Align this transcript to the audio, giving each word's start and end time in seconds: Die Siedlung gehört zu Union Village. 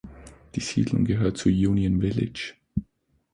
Die 0.55 0.61
Siedlung 0.61 1.05
gehört 1.05 1.37
zu 1.37 1.47
Union 1.49 1.99
Village. 2.01 2.55